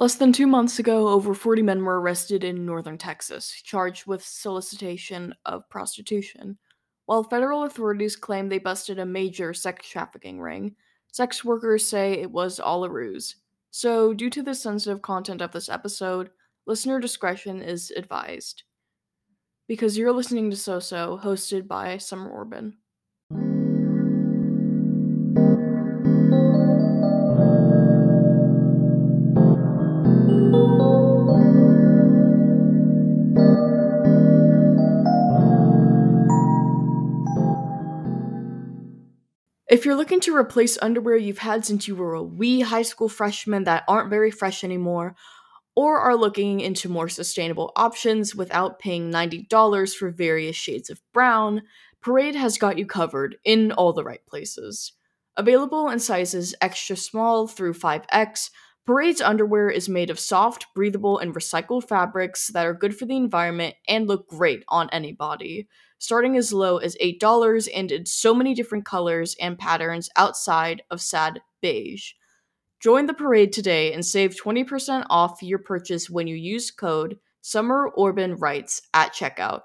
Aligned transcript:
Less 0.00 0.14
than 0.14 0.32
two 0.32 0.46
months 0.46 0.78
ago, 0.78 1.08
over 1.08 1.34
40 1.34 1.60
men 1.60 1.84
were 1.84 2.00
arrested 2.00 2.42
in 2.42 2.64
northern 2.64 2.96
Texas, 2.96 3.52
charged 3.62 4.06
with 4.06 4.24
solicitation 4.24 5.34
of 5.44 5.68
prostitution. 5.68 6.56
While 7.04 7.24
federal 7.24 7.64
authorities 7.64 8.16
claim 8.16 8.48
they 8.48 8.60
busted 8.60 8.98
a 8.98 9.04
major 9.04 9.52
sex 9.52 9.86
trafficking 9.86 10.40
ring, 10.40 10.74
sex 11.12 11.44
workers 11.44 11.86
say 11.86 12.14
it 12.14 12.30
was 12.30 12.58
all 12.58 12.82
a 12.84 12.88
ruse. 12.88 13.36
So, 13.72 14.14
due 14.14 14.30
to 14.30 14.42
the 14.42 14.54
sensitive 14.54 15.02
content 15.02 15.42
of 15.42 15.52
this 15.52 15.68
episode, 15.68 16.30
listener 16.66 16.98
discretion 16.98 17.60
is 17.60 17.92
advised. 17.94 18.62
Because 19.68 19.98
you're 19.98 20.12
listening 20.12 20.50
to 20.50 20.56
So 20.56 20.80
So, 20.80 21.20
hosted 21.22 21.68
by 21.68 21.98
Summer 21.98 22.30
Orban. 22.30 22.78
If 39.70 39.84
you're 39.84 39.94
looking 39.94 40.18
to 40.22 40.34
replace 40.34 40.76
underwear 40.82 41.16
you've 41.16 41.38
had 41.38 41.64
since 41.64 41.86
you 41.86 41.94
were 41.94 42.14
a 42.14 42.22
wee 42.24 42.62
high 42.62 42.82
school 42.82 43.08
freshman 43.08 43.62
that 43.64 43.84
aren't 43.86 44.10
very 44.10 44.32
fresh 44.32 44.64
anymore, 44.64 45.14
or 45.76 46.00
are 46.00 46.16
looking 46.16 46.58
into 46.58 46.88
more 46.88 47.08
sustainable 47.08 47.70
options 47.76 48.34
without 48.34 48.80
paying 48.80 49.12
$90 49.12 49.94
for 49.94 50.10
various 50.10 50.56
shades 50.56 50.90
of 50.90 51.00
brown, 51.14 51.62
Parade 52.00 52.34
has 52.34 52.58
got 52.58 52.78
you 52.78 52.84
covered 52.84 53.36
in 53.44 53.70
all 53.70 53.92
the 53.92 54.02
right 54.02 54.26
places. 54.26 54.94
Available 55.36 55.88
in 55.88 56.00
sizes 56.00 56.52
extra 56.60 56.96
small 56.96 57.46
through 57.46 57.74
5X, 57.74 58.50
Parade's 58.88 59.20
underwear 59.20 59.70
is 59.70 59.88
made 59.88 60.10
of 60.10 60.18
soft, 60.18 60.66
breathable, 60.74 61.18
and 61.18 61.32
recycled 61.32 61.86
fabrics 61.86 62.48
that 62.48 62.66
are 62.66 62.74
good 62.74 62.96
for 62.96 63.06
the 63.06 63.16
environment 63.16 63.76
and 63.86 64.08
look 64.08 64.26
great 64.26 64.64
on 64.66 64.90
any 64.90 65.12
body 65.12 65.68
starting 66.00 66.36
as 66.36 66.52
low 66.52 66.78
as 66.78 66.96
$8 67.00 67.68
and 67.72 67.92
in 67.92 68.06
so 68.06 68.34
many 68.34 68.54
different 68.54 68.84
colors 68.84 69.36
and 69.40 69.58
patterns 69.58 70.08
outside 70.16 70.82
of 70.90 71.00
sad 71.00 71.40
beige. 71.60 72.12
Join 72.80 73.06
the 73.06 73.14
parade 73.14 73.52
today 73.52 73.92
and 73.92 74.04
save 74.04 74.34
20% 74.34 75.04
off 75.10 75.42
your 75.42 75.58
purchase 75.58 76.10
when 76.10 76.26
you 76.26 76.34
use 76.34 76.70
code 76.70 77.18
SummerOrbanWrites 77.44 78.80
at 78.94 79.14
checkout. 79.14 79.60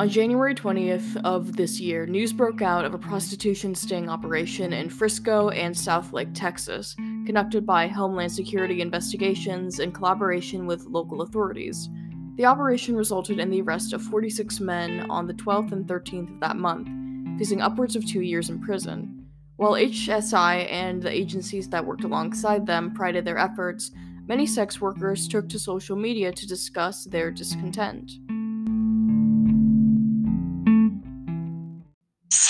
On 0.00 0.08
January 0.08 0.56
20th 0.56 1.20
of 1.22 1.54
this 1.54 1.78
year, 1.78 2.04
news 2.04 2.32
broke 2.32 2.62
out 2.62 2.84
of 2.84 2.94
a 2.94 2.98
prostitution 2.98 3.76
sting 3.76 4.08
operation 4.08 4.72
in 4.72 4.90
Frisco 4.90 5.50
and 5.50 5.72
Southlake, 5.72 6.34
Texas, 6.34 6.96
conducted 7.24 7.64
by 7.64 7.86
Homeland 7.86 8.32
Security 8.32 8.80
Investigations 8.80 9.78
in 9.78 9.92
collaboration 9.92 10.66
with 10.66 10.86
local 10.86 11.22
authorities. 11.22 11.88
The 12.34 12.44
operation 12.44 12.96
resulted 12.96 13.38
in 13.38 13.50
the 13.50 13.62
arrest 13.62 13.92
of 13.92 14.02
46 14.02 14.58
men 14.58 15.08
on 15.08 15.28
the 15.28 15.34
12th 15.34 15.70
and 15.70 15.86
13th 15.86 16.34
of 16.34 16.40
that 16.40 16.56
month, 16.56 16.88
facing 17.38 17.60
upwards 17.60 17.94
of 17.94 18.04
two 18.04 18.22
years 18.22 18.50
in 18.50 18.60
prison. 18.60 19.24
While 19.58 19.74
HSI 19.74 20.68
and 20.72 21.00
the 21.00 21.16
agencies 21.16 21.68
that 21.68 21.86
worked 21.86 22.02
alongside 22.02 22.66
them 22.66 22.92
prided 22.94 23.24
their 23.24 23.38
efforts, 23.38 23.92
many 24.26 24.44
sex 24.44 24.80
workers 24.80 25.28
took 25.28 25.48
to 25.50 25.58
social 25.60 25.94
media 25.94 26.32
to 26.32 26.48
discuss 26.48 27.04
their 27.04 27.30
discontent. 27.30 28.10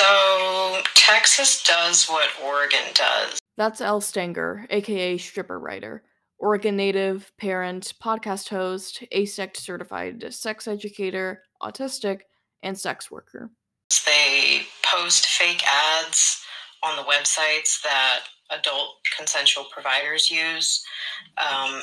So, 0.04 0.80
Texas 0.94 1.62
does 1.62 2.06
what 2.06 2.28
Oregon 2.44 2.92
does. 2.94 3.38
That's 3.56 3.80
Elle 3.80 4.02
Stanger, 4.02 4.66
aka 4.68 5.16
Stripper 5.16 5.58
Writer, 5.58 6.02
Oregon 6.38 6.76
native, 6.76 7.32
parent, 7.38 7.94
podcast 8.02 8.50
host, 8.50 9.02
AASECT 9.14 9.56
certified 9.56 10.34
sex 10.34 10.68
educator, 10.68 11.42
autistic, 11.62 12.20
and 12.62 12.78
sex 12.78 13.10
worker. 13.10 13.50
They 14.04 14.66
post 14.82 15.24
fake 15.26 15.62
ads 15.66 16.42
on 16.82 16.96
the 16.96 17.02
websites 17.02 17.80
that 17.82 18.24
adult 18.50 18.96
consensual 19.16 19.64
providers 19.72 20.30
use, 20.30 20.84
um, 21.38 21.80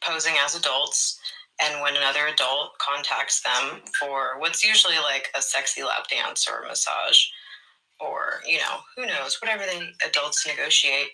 posing 0.00 0.34
as 0.42 0.54
adults. 0.54 1.20
And 1.62 1.82
when 1.82 1.94
another 1.94 2.26
adult 2.28 2.78
contacts 2.78 3.42
them 3.42 3.82
for 4.00 4.38
what's 4.38 4.64
usually 4.64 4.96
like 4.96 5.28
a 5.36 5.42
sexy 5.42 5.82
lap 5.82 6.08
dance 6.08 6.48
or 6.48 6.64
a 6.64 6.68
massage, 6.68 7.26
or 8.00 8.40
you 8.46 8.58
know 8.58 8.78
who 8.96 9.06
knows 9.06 9.38
whatever 9.40 9.64
the 9.64 10.06
adults 10.06 10.46
negotiate 10.46 11.08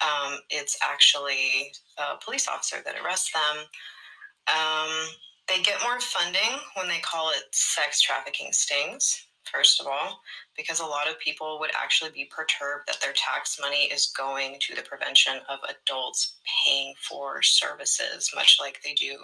um, 0.00 0.38
it's 0.48 0.78
actually 0.82 1.72
a 1.98 2.16
police 2.24 2.48
officer 2.48 2.76
that 2.84 2.94
arrests 3.04 3.32
them. 3.32 3.64
Um, 4.48 4.90
they 5.48 5.62
get 5.62 5.82
more 5.82 6.00
funding 6.00 6.58
when 6.74 6.88
they 6.88 7.00
call 7.00 7.30
it 7.30 7.44
sex 7.52 8.00
trafficking 8.00 8.52
stings 8.52 9.26
first 9.52 9.80
of 9.80 9.86
all 9.86 10.20
because 10.56 10.80
a 10.80 10.86
lot 10.86 11.08
of 11.08 11.18
people 11.18 11.58
would 11.58 11.70
actually 11.74 12.10
be 12.10 12.30
perturbed 12.30 12.86
that 12.86 13.00
their 13.00 13.14
tax 13.14 13.58
money 13.60 13.84
is 13.84 14.12
going 14.16 14.56
to 14.60 14.76
the 14.76 14.82
prevention 14.82 15.34
of 15.48 15.58
adults 15.68 16.36
paying 16.66 16.94
for 17.08 17.42
services 17.42 18.30
much 18.34 18.58
like 18.60 18.80
they 18.84 18.92
do 18.92 19.16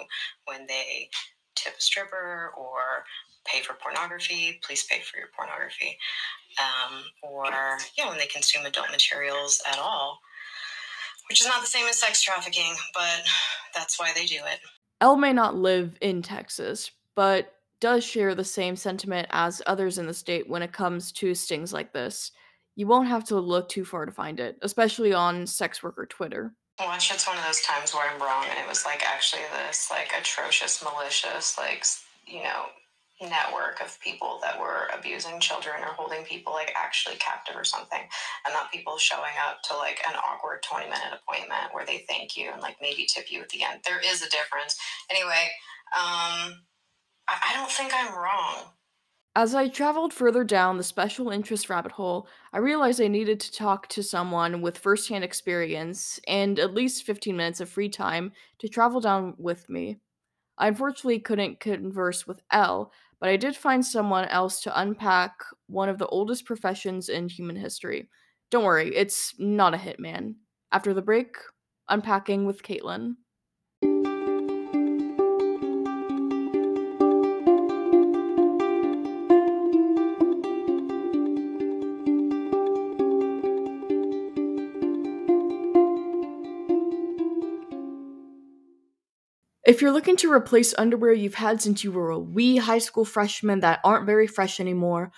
when 0.47 0.67
they 0.67 1.09
tip 1.55 1.75
a 1.79 1.81
stripper 1.81 2.51
or 2.57 3.05
pay 3.47 3.63
for 3.63 3.75
pornography, 3.75 4.61
please 4.63 4.85
pay 4.85 5.01
for 5.01 5.19
your 5.19 5.29
pornography. 5.37 5.99
Um, 6.59 7.03
or, 7.23 7.79
yeah, 7.97 8.09
when 8.09 8.19
they 8.19 8.27
consume 8.27 8.67
adult 8.67 8.91
materials 8.91 9.61
at 9.71 9.79
all, 9.79 10.21
which 11.29 11.41
is 11.41 11.47
not 11.47 11.61
the 11.61 11.67
same 11.67 11.87
as 11.87 12.01
sex 12.01 12.23
trafficking, 12.23 12.75
but 12.95 13.23
that's 13.75 13.99
why 13.99 14.13
they 14.15 14.27
do 14.27 14.37
it. 14.37 14.61
Elle 15.01 15.17
may 15.17 15.33
not 15.33 15.57
live 15.57 15.97
in 16.01 16.23
Texas, 16.23 16.91
but 17.15 17.53
does 17.81 18.05
share 18.05 18.35
the 18.35 18.45
same 18.45 18.77
sentiment 18.77 19.29
as 19.31 19.61
others 19.67 19.99
in 19.99 20.07
the 20.07 20.15
state 20.15 20.49
when 20.49 20.63
it 20.63 20.73
comes 20.73 21.13
to 21.13 21.35
stings 21.35 21.73
like 21.73 21.93
this. 21.93 22.33
You 22.75 22.87
won't 22.87 23.09
have 23.09 23.25
to 23.25 23.39
look 23.39 23.69
too 23.69 23.85
far 23.85 24.07
to 24.07 24.13
find 24.13 24.41
it, 24.41 24.59
especially 24.63 25.13
on 25.13 25.47
sex 25.47 25.83
worker 25.83 26.07
Twitter. 26.07 26.53
Watch, 26.79 27.11
it's 27.11 27.27
one 27.27 27.39
of 27.39 27.45
those 27.45 27.63
times 27.63 27.95
where 27.95 28.09
I'm 28.09 28.21
wrong, 28.21 28.45
and 28.51 28.59
it 28.59 28.69
was 28.69 28.85
like 28.85 29.03
actually 29.07 29.43
this 29.53 29.89
like 29.91 30.13
atrocious, 30.19 30.85
malicious, 30.85 31.57
like 31.57 31.85
you 32.27 32.43
know, 32.43 32.67
network 33.21 33.81
of 33.81 33.99
people 34.01 34.39
that 34.43 34.61
were 34.61 34.89
abusing 34.97 35.41
children 35.41 35.77
or 35.81 35.93
holding 35.95 36.25
people 36.25 36.53
like 36.53 36.73
actually 36.77 37.17
captive 37.17 37.57
or 37.57 37.65
something 37.65 38.01
and 38.01 38.53
not 38.53 38.71
people 38.71 38.99
showing 38.99 39.33
up 39.49 39.63
to 39.63 39.77
like 39.77 40.01
an 40.09 40.15
awkward 40.17 40.63
20 40.63 40.85
minute 40.85 41.13
appointment 41.15 41.73
where 41.73 41.87
they 41.87 42.05
thank 42.09 42.37
you 42.37 42.51
and 42.53 42.61
like 42.61 42.77
maybe 42.81 43.07
tip 43.07 43.33
you 43.33 43.41
at 43.41 43.49
the 43.49 43.63
end. 43.63 43.81
There 43.85 44.01
is 44.05 44.23
a 44.23 44.31
difference. 44.31 44.77
Anyway 45.11 45.51
um 45.95 46.63
i, 47.29 47.51
I 47.51 47.55
don't 47.55 47.71
think 47.71 47.93
i'm 47.95 48.15
wrong. 48.15 48.73
As 49.37 49.55
I 49.55 49.69
traveled 49.69 50.15
further 50.15 50.45
down 50.45 50.79
the 50.79 50.83
special 50.83 51.29
interest 51.29 51.69
rabbit 51.69 51.93
hole, 51.93 52.27
I 52.55 52.59
realized 52.59 53.03
I 53.03 53.09
needed 53.09 53.39
to 53.41 53.53
talk 53.53 53.87
to 53.89 54.03
someone 54.03 54.63
with 54.63 54.79
firsthand 54.79 55.25
experience 55.25 56.19
and 56.27 56.59
at 56.59 56.73
least 56.73 57.05
15 57.05 57.37
minutes 57.37 57.61
of 57.61 57.69
free 57.69 57.91
time 57.91 58.33
to 58.61 58.69
travel 58.69 58.99
down 58.99 59.35
with 59.37 59.69
me. 59.69 59.99
I 60.57 60.69
unfortunately 60.69 61.19
couldn't 61.19 61.61
converse 61.61 62.27
with 62.27 62.41
Elle, 62.51 62.91
but 63.21 63.29
I 63.29 63.37
did 63.37 63.57
find 63.57 63.85
someone 63.85 64.27
else 64.27 64.61
to 64.63 64.81
unpack 64.81 65.33
one 65.67 65.89
of 65.89 65.99
the 65.99 66.07
oldest 66.09 66.45
professions 66.45 67.09
in 67.09 67.29
human 67.29 67.57
history. 67.57 68.09
Don't 68.51 68.65
worry, 68.65 68.95
it's 68.95 69.35
not 69.39 69.75
a 69.75 69.79
hitman. 69.79 70.35
After 70.73 70.95
the 70.95 71.03
break, 71.03 71.37
unpacking 71.89 72.47
with 72.47 72.63
Caitlin. 72.63 73.15
If 89.67 89.83
you're 89.83 89.91
looking 89.91 90.17
to 90.19 90.33
replace 90.33 90.73
underwear 90.79 91.13
you've 91.13 91.35
had 91.35 91.61
since 91.61 91.83
you 91.83 91.91
were 91.91 92.11
a 92.11 92.19
wee 92.21 92.59
high 92.59 92.79
school 92.79 93.05
freshman 93.05 93.59
that 93.61 93.81
aren't 93.83 94.07
very 94.07 94.29
fresh 94.29 94.61
anymore, 94.61 95.11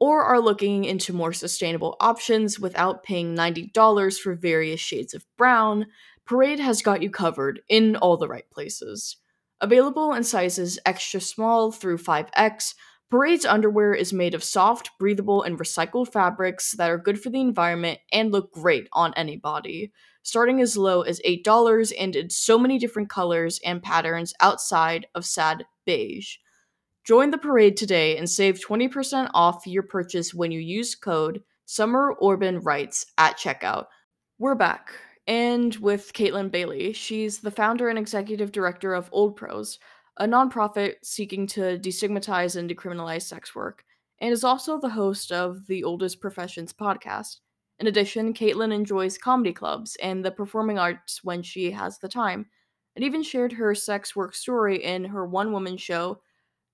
or 0.00 0.24
are 0.24 0.40
looking 0.40 0.84
into 0.84 1.12
more 1.12 1.32
sustainable 1.32 1.96
options 2.00 2.58
without 2.58 3.04
paying 3.04 3.36
$90 3.36 4.18
for 4.18 4.34
various 4.34 4.80
shades 4.80 5.14
of 5.14 5.24
brown, 5.38 5.86
Parade 6.26 6.58
has 6.58 6.82
got 6.82 7.02
you 7.02 7.10
covered 7.10 7.60
in 7.68 7.94
all 7.94 8.16
the 8.16 8.26
right 8.26 8.50
places. 8.50 9.18
Available 9.60 10.12
in 10.12 10.24
sizes 10.24 10.76
extra 10.84 11.20
small 11.20 11.70
through 11.70 11.98
5X, 11.98 12.74
Parade's 13.10 13.44
underwear 13.44 13.94
is 13.94 14.12
made 14.12 14.34
of 14.34 14.42
soft, 14.42 14.90
breathable, 14.98 15.42
and 15.42 15.58
recycled 15.58 16.12
fabrics 16.12 16.72
that 16.72 16.90
are 16.90 16.98
good 16.98 17.20
for 17.20 17.30
the 17.30 17.40
environment 17.40 18.00
and 18.12 18.32
look 18.32 18.52
great 18.52 18.88
on 18.92 19.14
any 19.14 19.36
body 19.36 19.92
starting 20.24 20.60
as 20.60 20.76
low 20.76 21.02
as 21.02 21.20
$8 21.24 21.92
and 21.98 22.16
in 22.16 22.30
so 22.30 22.58
many 22.58 22.78
different 22.78 23.10
colors 23.10 23.60
and 23.64 23.82
patterns 23.82 24.32
outside 24.40 25.06
of 25.14 25.24
sad 25.24 25.66
beige. 25.84 26.36
Join 27.04 27.30
the 27.30 27.38
parade 27.38 27.76
today 27.76 28.16
and 28.16 28.28
save 28.28 28.58
20% 28.58 29.30
off 29.34 29.66
your 29.66 29.82
purchase 29.82 30.32
when 30.32 30.50
you 30.50 30.58
use 30.58 30.94
code 30.94 31.42
SummerOrbanWrites 31.68 33.04
at 33.18 33.38
checkout. 33.38 33.86
We're 34.38 34.54
back, 34.54 34.92
and 35.26 35.76
with 35.76 36.14
Caitlin 36.14 36.50
Bailey. 36.50 36.94
She's 36.94 37.40
the 37.40 37.50
founder 37.50 37.88
and 37.88 37.98
executive 37.98 38.50
director 38.50 38.94
of 38.94 39.10
Old 39.12 39.36
Pros, 39.36 39.78
a 40.16 40.26
nonprofit 40.26 40.94
seeking 41.02 41.46
to 41.48 41.78
destigmatize 41.78 42.56
and 42.56 42.70
decriminalize 42.70 43.22
sex 43.22 43.54
work, 43.54 43.84
and 44.20 44.32
is 44.32 44.44
also 44.44 44.78
the 44.78 44.90
host 44.90 45.32
of 45.32 45.66
the 45.66 45.82
Oldest 45.84 46.20
Professions 46.20 46.72
podcast. 46.72 47.40
In 47.80 47.88
addition, 47.88 48.32
Caitlin 48.32 48.72
enjoys 48.72 49.18
comedy 49.18 49.52
clubs 49.52 49.96
and 50.00 50.24
the 50.24 50.30
performing 50.30 50.78
arts 50.78 51.24
when 51.24 51.42
she 51.42 51.72
has 51.72 51.98
the 51.98 52.08
time, 52.08 52.46
and 52.94 53.04
even 53.04 53.22
shared 53.22 53.52
her 53.52 53.74
sex 53.74 54.14
work 54.14 54.34
story 54.34 54.82
in 54.82 55.06
her 55.06 55.26
one 55.26 55.52
woman 55.52 55.76
show, 55.76 56.20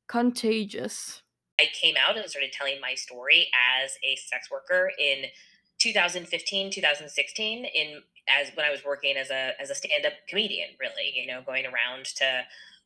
Contagious. 0.07 1.23
I 1.61 1.67
came 1.73 1.95
out 1.97 2.17
and 2.17 2.29
started 2.29 2.53
telling 2.53 2.81
my 2.81 2.95
story 2.95 3.49
as 3.83 3.93
a 4.05 4.17
sex 4.17 4.51
worker 4.51 4.91
in 4.99 5.27
2015 5.79 6.71
2016 6.71 7.65
in 7.65 8.03
as 8.29 8.49
when 8.55 8.67
i 8.67 8.71
was 8.71 8.85
working 8.85 9.17
as 9.17 9.31
a 9.31 9.53
as 9.59 9.71
a 9.71 9.75
stand-up 9.75 10.13
comedian 10.29 10.69
really 10.79 11.11
you 11.15 11.27
know 11.27 11.41
going 11.47 11.65
around 11.65 12.05
to 12.05 12.43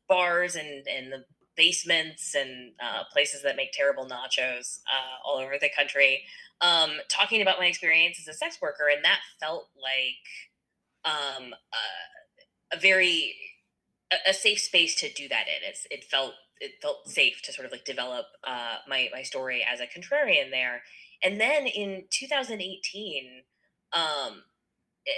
bars 0.09 0.57
and 0.57 0.87
and 0.87 1.13
the 1.13 1.25
basements 1.57 2.35
and 2.35 2.73
uh, 2.83 3.05
places 3.13 3.43
that 3.43 3.57
make 3.57 3.73
terrible 3.73 4.07
nachos 4.07 4.81
uh, 4.93 5.25
all 5.25 5.39
over 5.39 5.55
the 5.61 5.71
country. 5.77 6.25
Um, 6.61 6.93
talking 7.09 7.43
about 7.43 7.59
my 7.59 7.67
experience 7.67 8.19
as 8.19 8.29
a 8.29 8.37
sex 8.37 8.59
worker 8.61 8.85
and 8.93 9.05
that 9.05 9.21
felt 9.41 9.69
like 9.77 10.25
um, 11.05 11.53
uh, 11.53 12.77
a 12.77 12.81
very 12.81 13.35
a, 14.13 14.31
a, 14.31 14.35
safe 14.35 14.61
space 14.61 14.95
to 14.97 15.13
do 15.13 15.29
that 15.29 15.47
in. 15.47 15.69
It's 15.69 15.87
it 15.91 16.05
felt 16.05 16.35
it 16.61 16.73
felt 16.81 17.09
safe 17.09 17.43
to 17.43 17.53
sort 17.53 17.67
of 17.67 17.73
like 17.73 17.85
develop 17.85 18.27
uh, 18.45 18.77
my 18.89 19.09
my 19.13 19.23
story 19.23 19.65
as 19.71 19.81
a 19.81 19.87
contrarian 19.87 20.51
there. 20.51 20.83
And 21.23 21.41
then 21.41 21.67
in 21.67 22.05
2018, 22.11 23.43
um, 23.93 24.43
eh, 25.07 25.11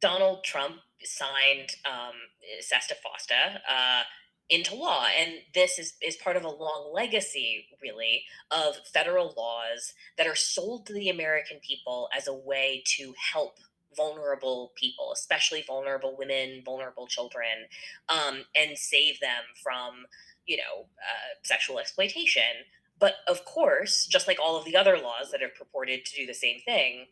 Donald 0.00 0.44
Trump 0.44 0.76
signed 1.04 1.76
um, 1.84 2.14
SESTA 2.60 2.94
FOSTA 3.02 3.60
uh, 3.68 4.02
into 4.48 4.74
law. 4.74 5.06
And 5.18 5.32
this 5.54 5.78
is, 5.78 5.94
is 6.02 6.16
part 6.16 6.36
of 6.36 6.44
a 6.44 6.48
long 6.48 6.90
legacy, 6.92 7.66
really, 7.82 8.24
of 8.50 8.76
federal 8.92 9.34
laws 9.36 9.94
that 10.18 10.26
are 10.26 10.36
sold 10.36 10.86
to 10.86 10.92
the 10.92 11.08
American 11.08 11.58
people 11.66 12.08
as 12.16 12.26
a 12.26 12.34
way 12.34 12.82
to 12.98 13.14
help 13.32 13.58
vulnerable 13.96 14.72
people, 14.74 15.12
especially 15.12 15.62
vulnerable 15.66 16.16
women, 16.18 16.62
vulnerable 16.64 17.06
children, 17.06 17.68
um, 18.08 18.44
and 18.56 18.78
save 18.78 19.20
them 19.20 19.42
from, 19.62 20.06
you 20.46 20.56
know, 20.56 20.86
uh, 20.98 21.34
sexual 21.42 21.78
exploitation. 21.78 22.64
But 22.98 23.16
of 23.26 23.44
course, 23.44 24.06
just 24.06 24.28
like 24.28 24.38
all 24.40 24.56
of 24.56 24.64
the 24.64 24.76
other 24.76 24.96
laws 24.96 25.30
that 25.30 25.40
have 25.40 25.54
purported 25.54 26.04
to 26.04 26.16
do 26.16 26.26
the 26.26 26.34
same 26.34 26.60
thing, 26.64 27.06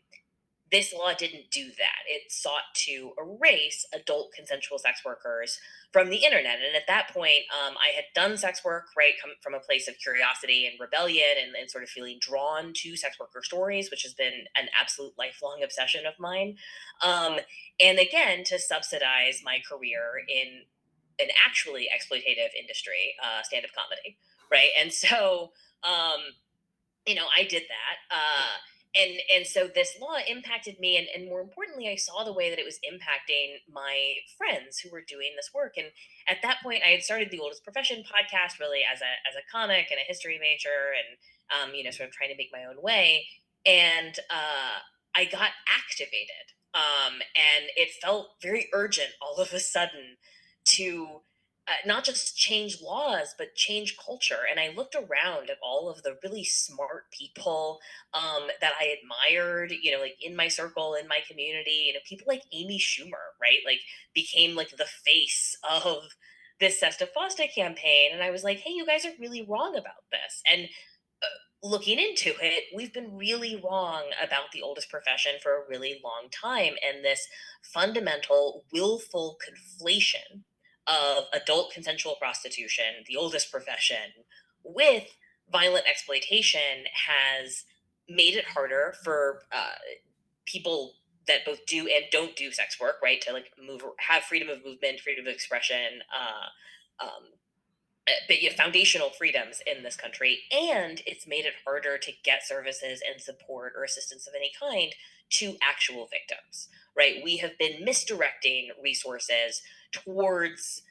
this 0.71 0.93
law 0.93 1.13
didn't 1.13 1.51
do 1.51 1.65
that. 1.77 2.07
It 2.07 2.31
sought 2.31 2.73
to 2.85 3.11
erase 3.17 3.85
adult 3.93 4.31
consensual 4.33 4.79
sex 4.79 5.03
workers 5.03 5.59
from 5.91 6.09
the 6.09 6.17
internet. 6.17 6.59
And 6.65 6.75
at 6.75 6.87
that 6.87 7.09
point, 7.13 7.43
um, 7.51 7.75
I 7.77 7.93
had 7.93 8.05
done 8.15 8.37
sex 8.37 8.63
work, 8.63 8.85
right, 8.97 9.13
come 9.21 9.31
from 9.41 9.53
a 9.53 9.59
place 9.59 9.89
of 9.89 9.97
curiosity 9.97 10.65
and 10.65 10.79
rebellion 10.79 11.35
and, 11.43 11.53
and, 11.55 11.69
sort 11.69 11.83
of 11.83 11.89
feeling 11.89 12.17
drawn 12.21 12.71
to 12.75 12.95
sex 12.95 13.19
worker 13.19 13.41
stories, 13.43 13.91
which 13.91 14.03
has 14.03 14.13
been 14.13 14.45
an 14.55 14.67
absolute 14.79 15.13
lifelong 15.17 15.61
obsession 15.61 16.05
of 16.05 16.13
mine. 16.17 16.55
Um, 17.03 17.39
and 17.79 17.99
again, 17.99 18.45
to 18.45 18.57
subsidize 18.57 19.41
my 19.43 19.59
career 19.69 20.23
in 20.29 20.61
an 21.19 21.27
actually 21.45 21.89
exploitative 21.93 22.49
industry, 22.57 23.15
uh, 23.21 23.43
stand 23.43 23.65
up 23.65 23.71
comedy, 23.75 24.17
right? 24.49 24.69
And 24.79 24.93
so, 24.93 25.51
um, 25.83 26.21
you 27.05 27.15
know, 27.15 27.25
I 27.37 27.43
did 27.43 27.63
that. 27.63 28.15
Uh, 28.15 28.70
and 28.95 29.11
and 29.33 29.47
so 29.47 29.69
this 29.73 29.97
law 30.01 30.17
impacted 30.27 30.79
me 30.79 30.97
and, 30.97 31.07
and 31.15 31.29
more 31.29 31.41
importantly 31.41 31.87
i 31.87 31.95
saw 31.95 32.23
the 32.23 32.33
way 32.33 32.49
that 32.49 32.59
it 32.59 32.65
was 32.65 32.79
impacting 32.83 33.55
my 33.71 34.15
friends 34.37 34.79
who 34.79 34.89
were 34.91 35.03
doing 35.07 35.31
this 35.35 35.49
work 35.53 35.73
and 35.77 35.87
at 36.27 36.37
that 36.41 36.57
point 36.63 36.83
i 36.85 36.89
had 36.89 37.01
started 37.01 37.29
the 37.31 37.39
oldest 37.39 37.63
profession 37.63 38.03
podcast 38.03 38.59
really 38.59 38.81
as 38.81 39.01
a 39.01 39.11
as 39.27 39.35
a 39.35 39.51
comic 39.51 39.87
and 39.91 39.99
a 39.99 40.07
history 40.07 40.39
major 40.39 40.93
and 40.95 41.17
um, 41.51 41.75
you 41.75 41.83
know 41.83 41.91
sort 41.91 42.09
of 42.09 42.15
trying 42.15 42.29
to 42.29 42.37
make 42.37 42.49
my 42.51 42.65
own 42.65 42.81
way 42.81 43.25
and 43.65 44.19
uh, 44.29 44.79
i 45.15 45.25
got 45.25 45.51
activated 45.67 46.51
um, 46.73 47.19
and 47.35 47.65
it 47.75 47.89
felt 48.01 48.29
very 48.41 48.69
urgent 48.73 49.09
all 49.21 49.37
of 49.37 49.53
a 49.53 49.59
sudden 49.59 50.17
to 50.63 51.21
uh, 51.67 51.73
not 51.85 52.03
just 52.03 52.35
change 52.35 52.81
laws 52.81 53.35
but 53.37 53.55
change 53.55 53.95
culture 54.03 54.39
and 54.49 54.59
i 54.59 54.73
looked 54.75 54.95
around 54.95 55.49
at 55.49 55.57
all 55.63 55.89
of 55.89 56.01
the 56.03 56.17
really 56.23 56.43
smart 56.43 57.03
people 57.11 57.79
um, 58.13 58.47
that 58.61 58.73
i 58.79 58.95
admired 59.01 59.71
you 59.81 59.91
know 59.91 59.99
like 59.99 60.17
in 60.21 60.35
my 60.35 60.47
circle 60.47 60.95
in 60.95 61.07
my 61.07 61.19
community 61.29 61.85
you 61.87 61.93
know 61.93 61.99
people 62.07 62.25
like 62.27 62.43
amy 62.51 62.79
schumer 62.79 63.33
right 63.41 63.59
like 63.65 63.79
became 64.13 64.55
like 64.55 64.71
the 64.71 64.85
face 64.85 65.55
of 65.69 66.09
this 66.59 66.79
SESTA 66.79 67.07
FOSTA 67.15 67.53
campaign 67.53 68.11
and 68.13 68.23
i 68.23 68.31
was 68.31 68.43
like 68.43 68.59
hey 68.59 68.71
you 68.71 68.85
guys 68.85 69.05
are 69.05 69.11
really 69.19 69.45
wrong 69.47 69.75
about 69.75 70.03
this 70.11 70.41
and 70.51 70.63
uh, 71.21 71.67
looking 71.67 71.99
into 71.99 72.33
it 72.41 72.63
we've 72.75 72.93
been 72.93 73.15
really 73.15 73.61
wrong 73.63 74.03
about 74.23 74.51
the 74.51 74.61
oldest 74.61 74.89
profession 74.89 75.33
for 75.41 75.51
a 75.53 75.69
really 75.69 75.99
long 76.03 76.27
time 76.31 76.73
and 76.87 77.03
this 77.03 77.27
fundamental 77.61 78.63
willful 78.73 79.37
conflation 79.47 80.43
of 80.87 81.25
adult 81.33 81.71
consensual 81.71 82.15
prostitution, 82.15 83.03
the 83.07 83.17
oldest 83.17 83.51
profession, 83.51 84.25
with 84.63 85.15
violent 85.51 85.85
exploitation 85.87 86.85
has 87.07 87.65
made 88.09 88.35
it 88.35 88.45
harder 88.45 88.95
for 89.03 89.43
uh, 89.51 89.75
people 90.45 90.93
that 91.27 91.45
both 91.45 91.65
do 91.65 91.87
and 91.87 92.05
don't 92.11 92.35
do 92.35 92.51
sex 92.51 92.79
work, 92.79 92.95
right? 93.03 93.21
To 93.21 93.33
like 93.33 93.51
move, 93.63 93.83
have 93.97 94.23
freedom 94.23 94.49
of 94.49 94.65
movement, 94.65 94.99
freedom 94.99 95.27
of 95.27 95.33
expression, 95.33 96.01
uh, 96.13 97.05
um, 97.05 97.23
eh, 98.07 98.11
but 98.27 98.41
yeah, 98.41 98.53
foundational 98.53 99.09
freedoms 99.09 99.61
in 99.65 99.83
this 99.83 99.95
country, 99.95 100.39
and 100.51 101.01
it's 101.05 101.27
made 101.27 101.45
it 101.45 101.53
harder 101.65 101.97
to 101.97 102.11
get 102.23 102.45
services 102.45 103.01
and 103.07 103.21
support 103.21 103.73
or 103.77 103.83
assistance 103.83 104.27
of 104.27 104.33
any 104.35 104.51
kind 104.59 104.93
to 105.29 105.55
actual 105.61 106.07
victims, 106.11 106.67
right? 106.95 107.21
We 107.23 107.37
have 107.37 107.57
been 107.57 107.83
misdirecting 107.83 108.71
resources 108.81 109.61
towards 109.91 110.83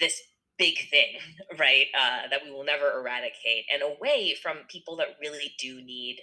this 0.00 0.20
big 0.58 0.88
thing, 0.90 1.18
right? 1.58 1.86
Uh, 1.98 2.28
that 2.30 2.40
we 2.44 2.50
will 2.50 2.64
never 2.64 2.98
eradicate, 2.98 3.64
and 3.72 3.82
away 3.82 4.36
from 4.40 4.58
people 4.68 4.96
that 4.96 5.16
really 5.20 5.54
do 5.58 5.82
need 5.82 6.20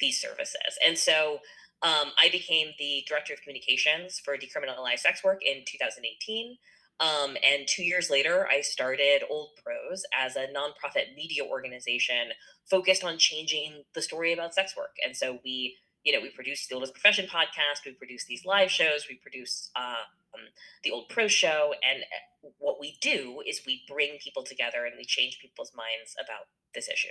these 0.00 0.20
services. 0.20 0.78
And 0.86 0.96
so 0.96 1.40
um, 1.82 2.12
I 2.18 2.28
became 2.30 2.68
the 2.78 3.04
director 3.06 3.32
of 3.32 3.42
communications 3.42 4.20
for 4.22 4.36
decriminalized 4.36 5.00
sex 5.00 5.24
work 5.24 5.40
in 5.44 5.62
2018. 5.66 6.56
Um, 7.00 7.36
and 7.42 7.66
two 7.66 7.82
years 7.82 8.10
later, 8.10 8.46
I 8.50 8.60
started 8.60 9.22
Old 9.30 9.50
Pros 9.64 10.02
as 10.18 10.36
a 10.36 10.48
nonprofit 10.48 11.14
media 11.16 11.42
organization 11.44 12.32
focused 12.68 13.02
on 13.02 13.16
changing 13.16 13.84
the 13.94 14.02
story 14.02 14.34
about 14.34 14.54
sex 14.54 14.76
work. 14.76 14.96
And 15.04 15.16
so 15.16 15.38
we 15.42 15.78
you 16.04 16.12
know, 16.12 16.20
we 16.20 16.30
produce 16.30 16.66
the 16.66 16.74
Oldest 16.74 16.94
Profession 16.94 17.26
podcast, 17.26 17.84
we 17.84 17.92
produce 17.92 18.24
these 18.24 18.44
live 18.44 18.70
shows, 18.70 19.06
we 19.08 19.16
produce 19.16 19.70
uh, 19.76 20.04
um, 20.34 20.40
the 20.82 20.90
Old 20.90 21.08
Pro 21.08 21.28
Show, 21.28 21.74
and 21.88 22.02
uh, 22.02 22.48
what 22.58 22.80
we 22.80 22.96
do 23.00 23.42
is 23.46 23.62
we 23.66 23.82
bring 23.88 24.18
people 24.22 24.42
together 24.42 24.86
and 24.86 24.94
we 24.96 25.04
change 25.04 25.38
people's 25.40 25.72
minds 25.76 26.16
about 26.22 26.46
this 26.74 26.88
issue. 26.88 27.08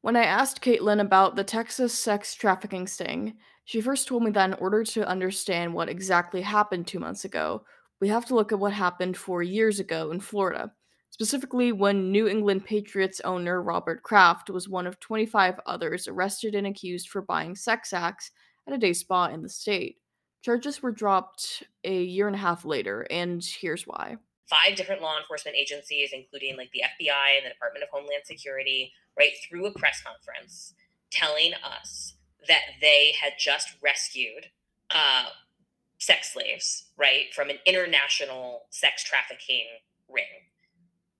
When 0.00 0.16
I 0.16 0.24
asked 0.24 0.62
Caitlin 0.62 1.00
about 1.00 1.36
the 1.36 1.44
Texas 1.44 1.92
sex 1.92 2.34
trafficking 2.34 2.86
sting, 2.86 3.34
she 3.64 3.80
first 3.80 4.08
told 4.08 4.22
me 4.22 4.30
that 4.32 4.50
in 4.50 4.54
order 4.54 4.82
to 4.84 5.08
understand 5.08 5.74
what 5.74 5.88
exactly 5.88 6.42
happened 6.42 6.86
two 6.86 7.00
months 7.00 7.24
ago, 7.24 7.64
we 8.00 8.08
have 8.08 8.24
to 8.26 8.34
look 8.34 8.52
at 8.52 8.58
what 8.58 8.72
happened 8.72 9.16
four 9.16 9.42
years 9.42 9.80
ago 9.80 10.10
in 10.10 10.20
Florida 10.20 10.72
specifically 11.10 11.72
when 11.72 12.10
New 12.12 12.28
England 12.28 12.64
Patriots 12.64 13.20
owner 13.24 13.62
Robert 13.62 14.02
Kraft 14.02 14.50
was 14.50 14.68
one 14.68 14.86
of 14.86 15.00
25 15.00 15.60
others 15.66 16.08
arrested 16.08 16.54
and 16.54 16.66
accused 16.66 17.08
for 17.08 17.22
buying 17.22 17.54
sex 17.54 17.92
acts 17.92 18.30
at 18.66 18.74
a 18.74 18.78
day 18.78 18.92
spa 18.92 19.26
in 19.26 19.42
the 19.42 19.48
state. 19.48 19.96
Charges 20.42 20.82
were 20.82 20.92
dropped 20.92 21.64
a 21.84 22.02
year 22.02 22.26
and 22.26 22.36
a 22.36 22.38
half 22.38 22.64
later, 22.64 23.06
and 23.10 23.44
here's 23.44 23.86
why. 23.86 24.16
Five 24.46 24.76
different 24.76 25.02
law 25.02 25.18
enforcement 25.18 25.56
agencies, 25.56 26.10
including 26.12 26.56
like 26.56 26.70
the 26.72 26.82
FBI 26.82 27.36
and 27.36 27.44
the 27.44 27.50
Department 27.50 27.82
of 27.82 27.90
Homeland 27.90 28.22
Security, 28.24 28.92
right, 29.18 29.32
through 29.46 29.66
a 29.66 29.72
press 29.72 30.00
conference 30.02 30.74
telling 31.10 31.52
us 31.54 32.14
that 32.46 32.62
they 32.80 33.12
had 33.20 33.32
just 33.38 33.76
rescued 33.82 34.46
uh, 34.90 35.24
sex 35.98 36.32
slaves, 36.32 36.86
right, 36.96 37.34
from 37.34 37.50
an 37.50 37.58
international 37.66 38.62
sex 38.70 39.02
trafficking 39.02 39.66
ring 40.08 40.47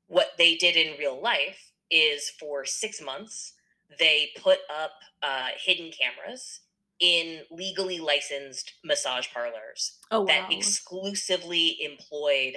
what 0.09 0.33
they 0.37 0.57
did 0.57 0.77
in 0.77 0.99
real 0.99 1.21
life 1.21 1.73
is 1.91 2.31
for 2.41 2.65
six 2.65 3.01
months, 3.01 3.55
they 3.99 4.31
put 4.43 4.59
up 4.75 4.93
uh, 5.23 5.49
hidden 5.57 5.91
cameras 5.91 6.61
in 7.01 7.41
legally 7.51 8.01
licensed 8.01 8.73
massage 8.85 9.29
parlors 9.33 9.99
oh, 10.11 10.21
wow. 10.21 10.27
that 10.27 10.53
exclusively 10.53 11.79
employed 11.83 12.57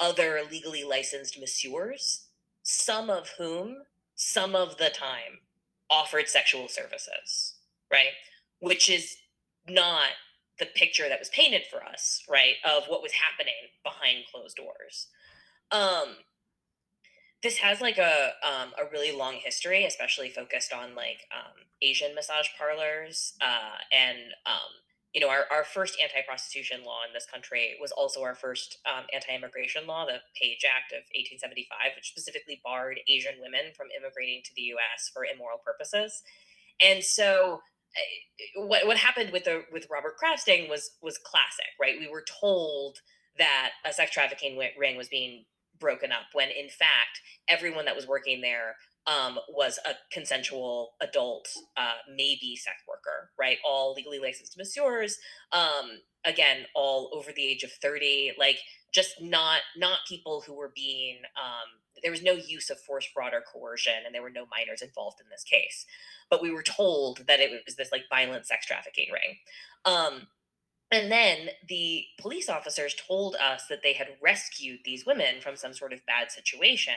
other 0.00 0.40
legally 0.50 0.84
licensed 0.84 1.38
masseurs, 1.38 2.26
some 2.62 3.08
of 3.08 3.30
whom, 3.38 3.76
some 4.16 4.54
of 4.54 4.76
the 4.76 4.90
time, 4.90 5.38
offered 5.88 6.28
sexual 6.28 6.68
services, 6.68 7.54
right? 7.90 8.12
Which 8.60 8.90
is 8.90 9.16
not 9.68 10.08
the 10.58 10.66
picture 10.66 11.08
that 11.08 11.18
was 11.18 11.28
painted 11.28 11.62
for 11.70 11.82
us, 11.84 12.22
right, 12.28 12.54
of 12.64 12.84
what 12.86 13.02
was 13.02 13.12
happening 13.12 13.54
behind 13.84 14.24
closed 14.32 14.56
doors. 14.56 15.08
Um, 15.70 16.16
this 17.42 17.58
has 17.58 17.80
like 17.80 17.98
a 17.98 18.32
um, 18.42 18.72
a 18.80 18.90
really 18.90 19.16
long 19.16 19.34
history, 19.34 19.84
especially 19.84 20.30
focused 20.30 20.72
on 20.72 20.94
like 20.94 21.26
um, 21.34 21.52
Asian 21.82 22.14
massage 22.14 22.48
parlors 22.58 23.34
uh, 23.40 23.78
and 23.92 24.18
um, 24.46 24.72
you 25.16 25.20
know, 25.20 25.30
our, 25.30 25.46
our 25.50 25.64
first 25.64 25.96
anti-prostitution 26.02 26.84
law 26.84 27.00
in 27.08 27.14
this 27.14 27.24
country 27.24 27.74
was 27.80 27.90
also 27.90 28.22
our 28.22 28.34
first 28.34 28.76
um, 28.84 29.06
anti-immigration 29.14 29.86
law, 29.86 30.04
the 30.04 30.20
Page 30.38 30.60
Act 30.68 30.92
of 30.92 31.08
1875, 31.16 31.96
which 31.96 32.12
specifically 32.12 32.60
barred 32.62 33.00
Asian 33.08 33.32
women 33.40 33.72
from 33.74 33.88
immigrating 33.96 34.42
to 34.44 34.52
the 34.54 34.76
U.S. 34.76 35.08
for 35.14 35.24
immoral 35.24 35.56
purposes. 35.64 36.20
And 36.84 37.02
so, 37.02 37.60
eh, 37.96 38.60
what 38.60 38.86
what 38.86 38.98
happened 38.98 39.32
with 39.32 39.44
the 39.44 39.64
with 39.72 39.88
Robert 39.90 40.18
Kraft 40.18 40.44
thing 40.44 40.68
was 40.68 40.90
was 41.00 41.16
classic, 41.16 41.72
right? 41.80 41.96
We 41.98 42.10
were 42.12 42.24
told 42.28 42.98
that 43.38 43.70
a 43.86 43.94
sex 43.94 44.12
trafficking 44.12 44.60
ring 44.78 44.98
was 44.98 45.08
being 45.08 45.46
broken 45.78 46.12
up 46.12 46.26
when 46.32 46.48
in 46.50 46.68
fact 46.68 47.20
everyone 47.48 47.84
that 47.84 47.96
was 47.96 48.06
working 48.06 48.40
there 48.40 48.76
um, 49.06 49.38
was 49.48 49.78
a 49.86 49.92
consensual 50.12 50.94
adult, 51.00 51.48
uh, 51.76 51.98
maybe 52.10 52.56
sex 52.56 52.82
worker, 52.88 53.30
right? 53.38 53.58
All 53.64 53.94
legally 53.94 54.18
licensed 54.18 54.58
masseurs, 54.58 55.18
um, 55.52 56.00
again, 56.24 56.66
all 56.74 57.10
over 57.14 57.30
the 57.30 57.46
age 57.46 57.62
of 57.62 57.70
30, 57.70 58.32
like 58.38 58.58
just 58.92 59.20
not 59.20 59.60
not 59.76 60.00
people 60.08 60.42
who 60.44 60.54
were 60.54 60.72
being 60.74 61.18
um, 61.36 61.68
there 62.02 62.10
was 62.10 62.22
no 62.22 62.32
use 62.32 62.70
of 62.70 62.78
force, 62.80 63.06
fraud, 63.06 63.32
or 63.32 63.42
coercion, 63.52 64.04
and 64.04 64.14
there 64.14 64.22
were 64.22 64.30
no 64.30 64.46
minors 64.50 64.82
involved 64.82 65.20
in 65.20 65.26
this 65.30 65.44
case. 65.44 65.86
But 66.28 66.42
we 66.42 66.50
were 66.50 66.62
told 66.62 67.26
that 67.26 67.40
it 67.40 67.62
was 67.64 67.76
this 67.76 67.92
like 67.92 68.02
violent 68.10 68.46
sex 68.46 68.66
trafficking 68.66 69.08
ring. 69.12 69.38
Um, 69.84 70.26
and 70.92 71.10
then 71.10 71.48
the 71.68 72.04
police 72.20 72.48
officers 72.48 72.94
told 72.94 73.34
us 73.36 73.64
that 73.68 73.82
they 73.82 73.92
had 73.92 74.08
rescued 74.22 74.80
these 74.84 75.04
women 75.04 75.40
from 75.40 75.56
some 75.56 75.72
sort 75.72 75.92
of 75.92 76.06
bad 76.06 76.30
situation 76.30 76.94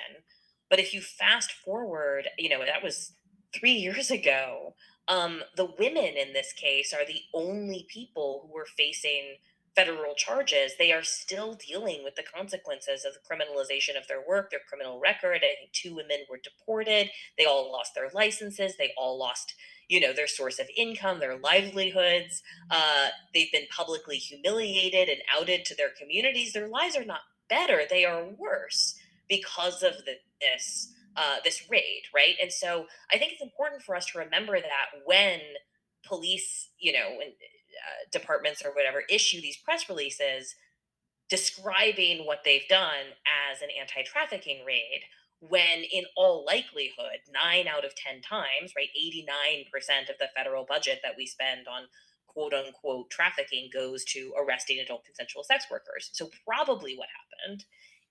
but 0.69 0.79
if 0.79 0.93
you 0.93 1.01
fast 1.01 1.51
forward, 1.51 2.29
you 2.37 2.49
know, 2.49 2.63
that 2.63 2.83
was 2.83 3.13
three 3.53 3.71
years 3.87 4.11
ago. 4.11 4.75
Um, 5.07 5.41
the 5.55 5.65
women 5.79 6.05
in 6.17 6.33
this 6.33 6.53
case 6.53 6.93
are 6.93 7.05
the 7.05 7.21
only 7.33 7.87
people 7.89 8.47
who 8.47 8.57
are 8.57 8.67
facing 8.77 9.37
federal 9.79 10.13
charges. 10.15 10.73
They 10.77 10.91
are 10.91 11.03
still 11.03 11.53
dealing 11.53 12.03
with 12.03 12.15
the 12.15 12.23
consequences 12.23 13.05
of 13.05 13.13
the 13.13 13.19
criminalization 13.19 13.97
of 13.97 14.07
their 14.07 14.21
work, 14.27 14.51
their 14.51 14.59
criminal 14.67 14.99
record. 14.99 15.37
I 15.37 15.55
think 15.55 15.71
two 15.71 15.95
women 15.95 16.25
were 16.29 16.39
deported. 16.43 17.09
They 17.37 17.45
all 17.45 17.71
lost 17.71 17.95
their 17.95 18.09
licenses. 18.13 18.75
They 18.77 18.91
all 18.97 19.17
lost, 19.17 19.53
you 19.87 20.01
know, 20.01 20.11
their 20.11 20.27
source 20.27 20.59
of 20.59 20.67
income, 20.75 21.19
their 21.19 21.39
livelihoods. 21.39 22.43
Uh, 22.69 23.07
they've 23.33 23.51
been 23.53 23.67
publicly 23.69 24.17
humiliated 24.17 25.07
and 25.07 25.21
outed 25.33 25.63
to 25.65 25.75
their 25.75 25.91
communities. 25.97 26.51
Their 26.51 26.67
lives 26.67 26.97
are 26.97 27.05
not 27.05 27.21
better; 27.49 27.83
they 27.89 28.03
are 28.03 28.25
worse 28.37 28.95
because 29.29 29.81
of 29.81 29.93
the, 30.05 30.15
this 30.41 30.93
uh, 31.15 31.37
this 31.45 31.69
raid, 31.69 32.03
right? 32.13 32.35
And 32.41 32.51
so 32.51 32.85
I 33.13 33.17
think 33.17 33.31
it's 33.31 33.41
important 33.41 33.81
for 33.81 33.95
us 33.95 34.07
to 34.07 34.19
remember 34.19 34.59
that 34.59 35.03
when 35.05 35.39
police, 36.05 36.69
you 36.79 36.91
know, 36.91 37.15
when, 37.17 37.29
uh, 37.79 38.05
departments 38.11 38.61
or 38.63 38.73
whatever 38.73 39.03
issue 39.09 39.41
these 39.41 39.57
press 39.57 39.89
releases 39.89 40.55
describing 41.29 42.25
what 42.25 42.39
they've 42.43 42.67
done 42.67 43.13
as 43.51 43.61
an 43.61 43.69
anti-trafficking 43.79 44.63
raid 44.65 45.01
when 45.41 45.83
in 45.91 46.03
all 46.17 46.43
likelihood 46.45 47.21
9 47.31 47.67
out 47.67 47.85
of 47.85 47.95
10 47.95 48.21
times 48.21 48.73
right 48.75 48.89
89% 48.97 50.09
of 50.09 50.17
the 50.19 50.27
federal 50.35 50.65
budget 50.65 50.99
that 51.03 51.13
we 51.17 51.25
spend 51.25 51.67
on 51.67 51.83
quote 52.27 52.53
unquote 52.53 53.09
trafficking 53.09 53.69
goes 53.73 54.03
to 54.03 54.33
arresting 54.37 54.79
adult 54.79 55.05
consensual 55.05 55.43
sex 55.43 55.65
workers 55.71 56.09
so 56.13 56.29
probably 56.45 56.97
what 56.97 57.07
happened 57.07 57.63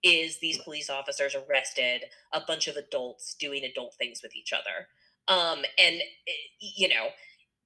is 0.02 0.38
these 0.38 0.58
police 0.58 0.90
officers 0.90 1.34
arrested 1.34 2.04
a 2.32 2.40
bunch 2.46 2.68
of 2.68 2.76
adults 2.76 3.34
doing 3.38 3.64
adult 3.64 3.94
things 3.98 4.20
with 4.22 4.34
each 4.36 4.52
other. 4.52 4.88
Um, 5.26 5.58
and, 5.78 5.96
eh, 5.96 6.32
you 6.60 6.88
know, 6.88 7.08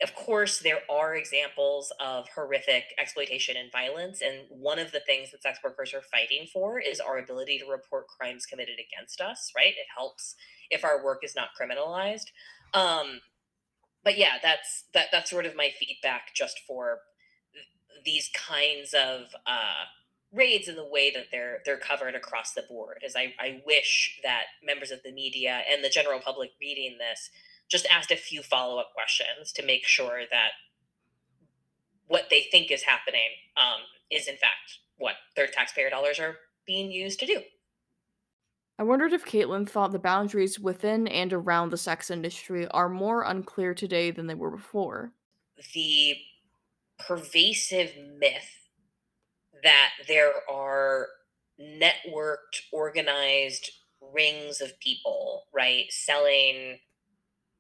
of 0.03 0.15
course, 0.15 0.59
there 0.59 0.81
are 0.91 1.15
examples 1.15 1.93
of 2.01 2.27
horrific 2.35 2.85
exploitation 2.99 3.57
and 3.57 3.71
violence. 3.71 4.21
And 4.21 4.47
one 4.49 4.79
of 4.79 4.93
the 4.93 5.01
things 5.01 5.31
that 5.31 5.43
sex 5.43 5.59
workers 5.63 5.95
are 5.95 6.03
fighting 6.03 6.47
for 6.53 6.81
is 6.81 7.01
our 7.01 7.19
ability 7.19 7.59
to 7.59 7.71
report 7.71 8.09
crimes 8.09 8.47
committed 8.47 8.77
against 8.77 9.21
us, 9.21 9.53
right? 9.57 9.69
It 9.69 9.87
helps 9.97 10.35
if 10.71 10.85
our 10.85 11.05
work 11.05 11.21
is 11.23 11.35
not 11.37 11.49
criminalized. 11.61 12.27
Um, 12.75 13.21
but 14.05 14.19
yeah, 14.19 14.39
that's 14.43 14.85
that 14.95 15.07
that's 15.13 15.31
sort 15.31 15.47
of 15.47 15.55
my 15.55 15.71
feedback 15.79 16.35
just 16.35 16.61
for 16.67 16.99
these 18.05 18.31
kinds 18.35 18.95
of 18.95 19.27
uh, 19.47 19.85
raids 20.33 20.67
and 20.67 20.77
the 20.77 20.89
way 20.89 21.11
that 21.11 21.27
they're 21.31 21.61
they're 21.65 21.77
covered 21.77 22.15
across 22.15 22.53
the 22.53 22.63
board 22.63 22.99
is 23.05 23.15
I, 23.15 23.35
I 23.39 23.63
wish 23.67 24.19
that 24.25 24.45
members 24.65 24.91
of 24.91 25.03
the 25.05 25.13
media 25.13 25.61
and 25.71 25.85
the 25.85 25.89
general 25.89 26.21
public 26.21 26.51
reading 26.61 26.99
this 26.99 27.31
just 27.73 27.87
asked 27.87 28.13
a 28.13 28.17
few 28.17 28.43
follow-up 28.43 28.93
questions 28.95 29.51
to 29.53 29.65
make 29.65 29.85
sure 29.85 30.21
that 30.31 30.51
what 32.07 32.27
they 32.31 32.47
think 32.51 32.71
is 32.71 32.83
happening 32.83 33.31
um, 33.57 33.81
is 34.11 34.29
in 34.29 34.37
fact 34.37 34.79
what 34.99 35.15
their 35.35 35.47
taxpayer 35.47 35.91
dollars 35.91 36.21
are 36.21 36.37
being 36.67 36.93
used 36.93 37.19
to 37.19 37.27
do 37.27 37.41
I 38.79 38.85
wondered 38.85 39.13
if 39.13 39.25
Caitlin 39.25 39.69
thought 39.69 39.93
the 39.93 39.99
boundaries 39.99 40.59
within 40.59 41.07
and 41.07 41.33
around 41.33 41.71
the 41.71 41.77
sex 41.77 42.11
industry 42.11 42.67
are 42.69 42.89
more 42.89 43.23
unclear 43.23 43.75
today 43.75 44.11
than 44.11 44.27
they 44.27 44.35
were 44.35 44.51
before. 44.51 45.13
The 45.75 46.17
pervasive 46.99 47.93
myth 48.19 48.51
that 49.63 49.91
there 50.09 50.33
are 50.51 51.07
networked, 51.61 52.63
organized 52.73 53.71
rings 54.01 54.61
of 54.61 54.79
people, 54.81 55.45
right, 55.55 55.85
selling 55.91 56.79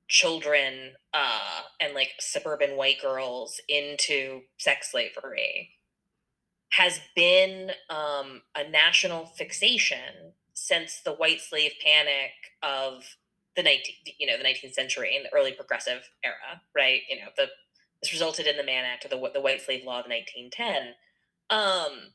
children 0.08 0.92
uh, 1.14 1.62
and 1.80 1.94
like 1.94 2.10
suburban 2.20 2.76
white 2.76 3.00
girls 3.00 3.60
into 3.68 4.40
sex 4.58 4.90
slavery 4.90 5.70
has 6.70 7.00
been 7.14 7.70
um, 7.90 8.42
a 8.56 8.68
national 8.68 9.26
fixation 9.26 10.32
since 10.54 11.00
the 11.04 11.12
white 11.12 11.40
slave 11.40 11.72
panic 11.84 12.30
of 12.62 13.16
the 13.56 13.62
19 13.62 13.94
you 14.18 14.26
know 14.26 14.36
the 14.38 14.44
19th 14.44 14.72
century 14.72 15.14
and 15.16 15.24
the 15.24 15.34
early 15.36 15.52
progressive 15.52 16.08
era 16.24 16.62
right? 16.74 17.02
You 17.08 17.16
know 17.16 17.28
the 17.36 17.46
this 18.02 18.12
resulted 18.12 18.46
in 18.46 18.56
the 18.56 18.64
mann 18.64 18.84
act 18.84 19.04
or 19.04 19.08
the, 19.08 19.30
the 19.32 19.40
white 19.40 19.62
slave 19.62 19.84
law 19.84 20.00
of 20.00 20.06
1910 20.06 20.94
um, 21.50 22.12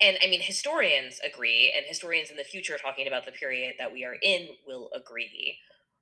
and 0.00 0.16
I 0.24 0.28
mean, 0.28 0.40
historians 0.40 1.20
agree, 1.24 1.72
and 1.76 1.84
historians 1.86 2.30
in 2.30 2.36
the 2.36 2.44
future 2.44 2.78
talking 2.78 3.06
about 3.06 3.26
the 3.26 3.32
period 3.32 3.74
that 3.78 3.92
we 3.92 4.04
are 4.04 4.16
in 4.22 4.48
will 4.66 4.90
agree, 4.94 5.58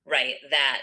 right? 0.09 0.37
That 0.51 0.81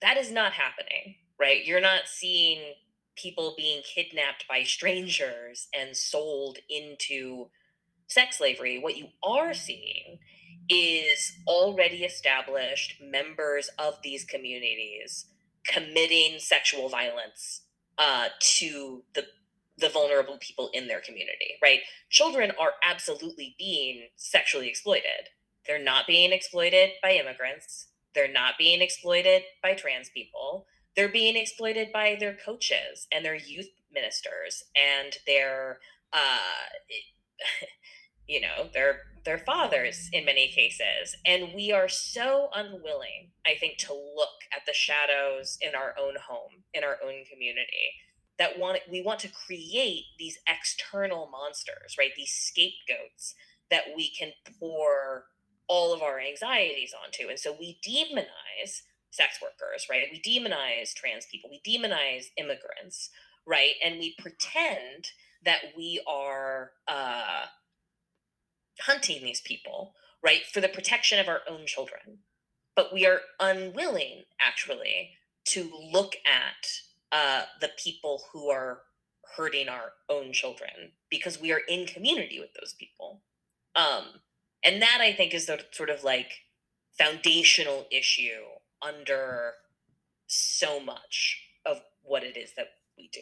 that 0.00 0.16
is 0.16 0.30
not 0.30 0.52
happening, 0.52 1.16
right? 1.40 1.64
You're 1.64 1.80
not 1.80 2.02
seeing 2.06 2.74
people 3.16 3.54
being 3.56 3.82
kidnapped 3.82 4.46
by 4.48 4.62
strangers 4.62 5.68
and 5.78 5.96
sold 5.96 6.58
into 6.70 7.48
sex 8.06 8.38
slavery. 8.38 8.78
What 8.78 8.96
you 8.96 9.08
are 9.22 9.54
seeing 9.54 10.18
is 10.68 11.32
already 11.46 12.04
established 12.04 13.00
members 13.02 13.70
of 13.78 13.94
these 14.02 14.24
communities 14.24 15.26
committing 15.66 16.38
sexual 16.38 16.88
violence 16.88 17.62
uh, 17.98 18.28
to 18.40 19.02
the 19.14 19.24
the 19.78 19.88
vulnerable 19.88 20.38
people 20.40 20.70
in 20.74 20.88
their 20.88 21.00
community, 21.00 21.54
right? 21.62 21.80
Children 22.10 22.50
are 22.60 22.72
absolutely 22.84 23.54
being 23.58 24.08
sexually 24.16 24.68
exploited. 24.68 25.30
They're 25.66 25.82
not 25.82 26.06
being 26.08 26.32
exploited 26.32 26.90
by 27.00 27.12
immigrants. 27.12 27.86
They're 28.18 28.32
not 28.32 28.58
being 28.58 28.82
exploited 28.82 29.42
by 29.62 29.74
trans 29.74 30.08
people. 30.08 30.66
They're 30.96 31.08
being 31.08 31.36
exploited 31.36 31.92
by 31.92 32.16
their 32.18 32.34
coaches 32.34 33.06
and 33.12 33.24
their 33.24 33.36
youth 33.36 33.68
ministers 33.94 34.64
and 34.74 35.16
their, 35.24 35.78
uh, 36.12 36.40
you 38.26 38.40
know, 38.40 38.70
their 38.74 39.02
their 39.24 39.38
fathers 39.38 40.10
in 40.12 40.24
many 40.24 40.48
cases. 40.48 41.14
And 41.24 41.54
we 41.54 41.70
are 41.70 41.88
so 41.88 42.48
unwilling, 42.56 43.30
I 43.46 43.54
think, 43.54 43.78
to 43.78 43.92
look 43.92 44.34
at 44.52 44.66
the 44.66 44.74
shadows 44.74 45.58
in 45.60 45.76
our 45.76 45.94
own 45.96 46.14
home, 46.28 46.64
in 46.74 46.82
our 46.82 46.96
own 47.04 47.24
community 47.30 47.94
that 48.40 48.58
want 48.58 48.80
we 48.90 49.00
want 49.00 49.20
to 49.20 49.28
create 49.28 50.06
these 50.18 50.38
external 50.48 51.28
monsters, 51.30 51.94
right? 51.96 52.10
These 52.16 52.32
scapegoats 52.32 53.36
that 53.70 53.84
we 53.96 54.10
can 54.10 54.32
pour 54.58 55.26
all 55.68 55.92
of 55.92 56.02
our 56.02 56.18
anxieties 56.20 56.94
onto. 57.04 57.28
And 57.28 57.38
so 57.38 57.54
we 57.58 57.78
demonize 57.86 58.82
sex 59.10 59.38
workers, 59.42 59.86
right? 59.90 60.04
We 60.10 60.20
demonize 60.20 60.94
trans 60.94 61.26
people, 61.26 61.50
we 61.50 61.60
demonize 61.66 62.26
immigrants, 62.36 63.10
right? 63.46 63.72
And 63.84 63.98
we 63.98 64.14
pretend 64.18 65.10
that 65.44 65.60
we 65.76 66.00
are 66.06 66.72
uh, 66.86 67.46
hunting 68.80 69.22
these 69.22 69.40
people, 69.40 69.94
right, 70.22 70.42
for 70.52 70.60
the 70.60 70.68
protection 70.68 71.18
of 71.18 71.28
our 71.28 71.40
own 71.48 71.66
children. 71.66 72.18
But 72.74 72.92
we 72.92 73.06
are 73.06 73.20
unwilling, 73.40 74.24
actually, 74.40 75.10
to 75.46 75.70
look 75.92 76.16
at 76.26 76.68
uh, 77.10 77.44
the 77.60 77.70
people 77.82 78.22
who 78.32 78.50
are 78.50 78.80
hurting 79.36 79.68
our 79.68 79.92
own 80.08 80.32
children 80.32 80.92
because 81.10 81.40
we 81.40 81.52
are 81.52 81.60
in 81.68 81.86
community 81.86 82.38
with 82.40 82.52
those 82.54 82.74
people. 82.74 83.22
Um, 83.76 84.04
and 84.64 84.82
that 84.82 84.98
I 85.00 85.12
think 85.12 85.34
is 85.34 85.46
the 85.46 85.60
sort 85.72 85.90
of 85.90 86.04
like 86.04 86.30
foundational 86.98 87.86
issue 87.90 88.42
under 88.82 89.52
so 90.26 90.80
much 90.80 91.40
of 91.66 91.78
what 92.02 92.22
it 92.22 92.36
is 92.36 92.52
that 92.56 92.68
we 92.96 93.08
do. 93.12 93.20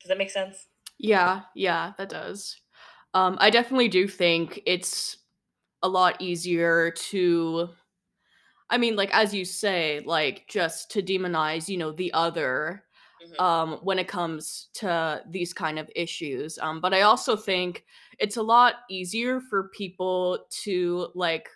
Does 0.00 0.08
that 0.08 0.18
make 0.18 0.30
sense? 0.30 0.66
Yeah, 0.98 1.42
yeah, 1.54 1.92
that 1.98 2.08
does. 2.08 2.60
Um, 3.14 3.36
I 3.40 3.50
definitely 3.50 3.88
do 3.88 4.08
think 4.08 4.60
it's 4.66 5.18
a 5.82 5.88
lot 5.88 6.20
easier 6.20 6.90
to 6.90 7.70
I 8.70 8.78
mean, 8.78 8.96
like 8.96 9.14
as 9.14 9.34
you 9.34 9.44
say, 9.44 10.02
like 10.04 10.48
just 10.48 10.90
to 10.92 11.02
demonize, 11.02 11.68
you 11.68 11.76
know, 11.76 11.92
the 11.92 12.12
other 12.12 12.83
Mhm. 13.24 13.38
um 13.38 13.78
when 13.82 13.98
it 13.98 14.08
comes 14.08 14.68
to 14.74 15.22
these 15.28 15.52
kind 15.52 15.78
of 15.78 15.90
issues. 15.96 16.58
Um 16.58 16.80
but 16.80 16.94
I 16.94 17.02
also 17.02 17.36
think 17.36 17.84
it's 18.18 18.36
a 18.36 18.42
lot 18.42 18.76
easier 18.90 19.40
for 19.40 19.68
people 19.70 20.46
to 20.64 21.08
like 21.14 21.48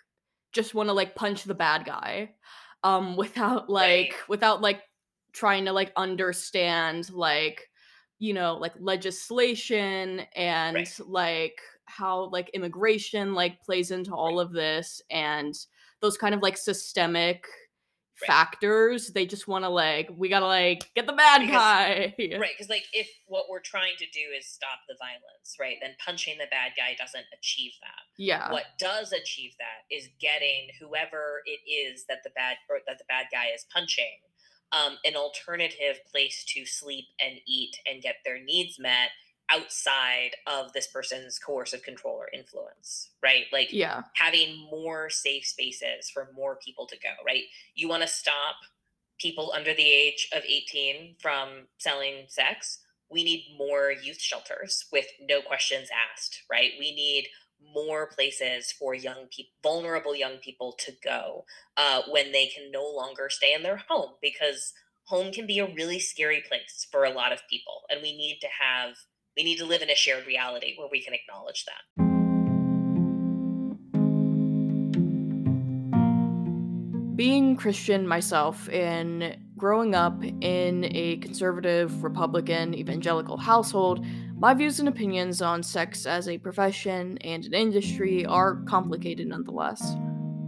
just 0.51 0.73
want 0.73 0.89
to 0.89 0.93
like 0.93 1.15
punch 1.15 1.43
the 1.43 1.53
bad 1.55 1.85
guy 1.85 2.35
um 2.83 3.15
without 3.17 3.69
like 3.69 4.15
Right. 4.15 4.15
without 4.27 4.61
like 4.61 4.83
trying 5.33 5.65
to 5.65 5.73
like 5.73 5.91
understand 5.95 7.09
like 7.11 7.69
you 8.19 8.33
know 8.33 8.55
like 8.57 8.73
legislation 8.79 10.21
Right. 10.73 10.87
and 10.87 10.91
like 11.05 11.59
how 11.85 12.25
like 12.29 12.49
immigration 12.49 13.33
like 13.33 13.61
plays 13.61 13.91
into 13.91 14.13
Right. 14.25 14.35
all 14.35 14.39
of 14.39 14.51
this 14.53 15.01
and 15.09 15.55
those 16.01 16.17
kind 16.17 16.33
of 16.35 16.41
like 16.41 16.57
systemic 16.57 17.45
Right. 18.21 18.27
factors 18.27 19.09
they 19.09 19.25
just 19.25 19.47
want 19.47 19.63
to 19.65 19.69
like 19.69 20.09
we 20.15 20.29
gotta 20.29 20.45
like 20.45 20.89
get 20.95 21.07
the 21.07 21.13
bad 21.13 21.39
Because- 21.41 21.53
guy 21.55 22.15
Right, 22.39 22.51
because 22.57 22.69
like 22.69 22.83
if 22.93 23.07
what 23.27 23.45
we're 23.49 23.59
trying 23.61 23.95
to 23.97 24.05
do 24.05 24.19
is 24.37 24.45
stop 24.47 24.79
the 24.87 24.95
violence, 24.99 25.55
right, 25.59 25.77
then 25.81 25.91
punching 26.03 26.37
the 26.37 26.47
bad 26.51 26.71
guy 26.77 26.95
doesn't 26.97 27.25
achieve 27.37 27.71
that. 27.81 28.03
yeah 28.17 28.51
What 28.51 28.65
does 28.77 29.11
achieve 29.13 29.53
that 29.59 29.93
is 29.93 30.09
getting 30.19 30.69
whoever 30.79 31.41
it 31.45 31.61
is 31.69 32.05
that 32.07 32.19
the 32.23 32.31
bad 32.31 32.57
or 32.69 32.79
that 32.87 32.97
the 32.97 33.05
bad 33.07 33.27
guy 33.31 33.47
is 33.55 33.65
punching 33.73 34.19
um, 34.71 34.97
an 35.05 35.15
alternative 35.15 35.99
place 36.11 36.43
to 36.49 36.65
sleep 36.65 37.05
and 37.19 37.39
eat 37.47 37.75
and 37.89 38.03
get 38.03 38.15
their 38.25 38.37
needs 38.43 38.77
met 38.79 39.09
outside 39.51 40.31
of 40.47 40.73
this 40.73 40.87
person's 40.87 41.39
coercive 41.39 41.83
control 41.83 42.15
or 42.15 42.29
influence, 42.33 43.09
right? 43.23 43.45
Like 43.51 43.71
yeah 43.71 44.03
having 44.15 44.67
more 44.71 45.09
safe 45.09 45.45
spaces 45.45 46.09
for 46.13 46.29
more 46.35 46.57
people 46.63 46.85
to 46.87 46.95
go, 46.97 47.09
right? 47.25 47.43
You 47.75 47.87
want 47.87 48.03
to 48.03 48.07
stop 48.07 48.55
people 49.19 49.51
under 49.55 49.73
the 49.73 49.91
age 49.91 50.29
of 50.33 50.43
18 50.43 51.15
from 51.19 51.67
selling 51.77 52.25
sex. 52.27 52.79
We 53.11 53.23
need 53.23 53.55
more 53.57 53.91
youth 53.91 54.21
shelters 54.21 54.85
with 54.91 55.07
no 55.21 55.41
questions 55.41 55.89
asked, 56.13 56.43
right? 56.49 56.71
We 56.79 56.95
need 56.95 57.27
more 57.73 58.07
places 58.07 58.71
for 58.71 58.93
young 58.93 59.27
people, 59.29 59.51
vulnerable 59.61 60.15
young 60.15 60.37
people 60.37 60.73
to 60.79 60.93
go 61.03 61.45
uh, 61.77 62.03
when 62.09 62.31
they 62.31 62.47
can 62.47 62.71
no 62.71 62.83
longer 62.83 63.29
stay 63.29 63.53
in 63.53 63.63
their 63.63 63.83
home 63.89 64.11
because 64.21 64.73
home 65.05 65.31
can 65.31 65.45
be 65.45 65.59
a 65.59 65.73
really 65.73 65.99
scary 65.99 66.43
place 66.47 66.87
for 66.89 67.03
a 67.03 67.11
lot 67.11 67.33
of 67.33 67.47
people. 67.49 67.81
And 67.89 68.01
we 68.01 68.15
need 68.15 68.39
to 68.41 68.47
have, 68.47 68.95
we 69.39 69.45
need 69.45 69.57
to 69.57 69.65
live 69.65 69.81
in 69.81 69.89
a 69.89 69.95
shared 69.95 70.27
reality 70.27 70.73
where 70.75 70.89
we 70.91 71.01
can 71.01 71.13
acknowledge 71.13 71.65
that. 71.65 72.05
being 77.15 77.57
Christian 77.57 78.07
myself 78.07 78.69
and 78.69 79.35
growing 79.57 79.93
up 79.93 80.23
in 80.23 80.85
a 80.95 81.17
conservative, 81.17 82.01
Republican, 82.01 82.73
evangelical 82.73 83.35
household, 83.35 84.05
my 84.37 84.53
views 84.53 84.79
and 84.79 84.87
opinions 84.87 85.41
on 85.41 85.61
sex 85.61 86.05
as 86.05 86.29
a 86.29 86.37
profession 86.37 87.17
and 87.17 87.43
an 87.43 87.53
industry 87.53 88.25
are 88.25 88.61
complicated 88.69 89.27
nonetheless. 89.27 89.97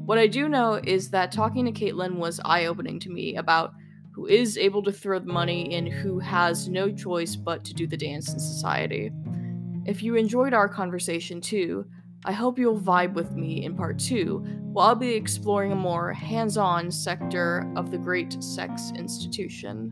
What 0.05 0.17
I 0.17 0.27
do 0.27 0.47
know 0.47 0.79
is 0.81 1.09
that 1.09 1.33
talking 1.33 1.65
to 1.65 1.73
Caitlin 1.73 2.15
was 2.15 2.39
eye 2.45 2.67
opening 2.67 3.01
to 3.01 3.09
me 3.09 3.35
about 3.35 3.73
who 4.11 4.27
is 4.27 4.57
able 4.57 4.83
to 4.83 4.91
throw 4.91 5.19
the 5.19 5.31
money 5.31 5.73
and 5.75 5.87
who 5.87 6.19
has 6.19 6.69
no 6.69 6.91
choice 6.91 7.35
but 7.35 7.63
to 7.65 7.73
do 7.73 7.87
the 7.87 7.97
dance 7.97 8.31
in 8.33 8.39
society. 8.39 9.11
If 9.85 10.03
you 10.03 10.15
enjoyed 10.15 10.53
our 10.53 10.69
conversation 10.69 11.41
too, 11.41 11.85
I 12.23 12.33
hope 12.33 12.59
you'll 12.59 12.79
vibe 12.79 13.13
with 13.13 13.31
me 13.31 13.63
in 13.65 13.75
part 13.75 13.97
two, 13.97 14.45
while 14.73 14.89
I'll 14.89 14.95
be 14.95 15.13
exploring 15.13 15.71
a 15.71 15.75
more 15.75 16.13
hands 16.13 16.55
on 16.55 16.91
sector 16.91 17.71
of 17.75 17.89
the 17.89 17.97
great 17.97 18.43
sex 18.43 18.91
institution. 18.95 19.91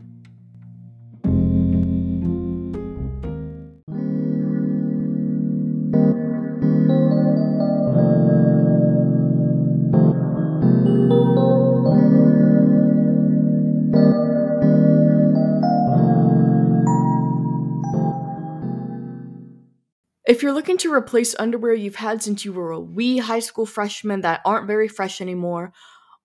If 20.30 20.44
you're 20.44 20.52
looking 20.52 20.78
to 20.78 20.94
replace 20.94 21.34
underwear 21.40 21.74
you've 21.74 21.96
had 21.96 22.22
since 22.22 22.44
you 22.44 22.52
were 22.52 22.70
a 22.70 22.78
wee 22.78 23.18
high 23.18 23.40
school 23.40 23.66
freshman 23.66 24.20
that 24.20 24.40
aren't 24.44 24.68
very 24.68 24.86
fresh 24.86 25.20
anymore, 25.20 25.72